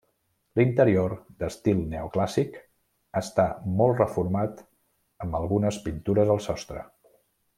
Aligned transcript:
L'interior, 0.59 1.11
d'estil 1.43 1.83
neoclàssic, 1.91 2.57
està 3.21 3.45
molt 3.83 4.01
reformat 4.03 4.65
amb 5.27 5.39
algunes 5.43 5.79
pintures 5.89 6.33
al 6.39 6.45
sostre. 6.51 6.87